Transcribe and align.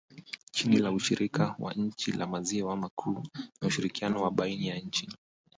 chini 0.51 0.83
ya 0.83 0.91
ushirika 0.91 1.55
wa 1.59 1.73
nchi 1.73 2.11
za 2.11 2.27
maziwa 2.27 2.77
makuu 2.77 3.23
na 3.61 3.67
ushirikiano 3.67 4.23
wa 4.23 4.31
baina 4.31 4.65
ya 4.67 4.79
nchi 4.79 5.09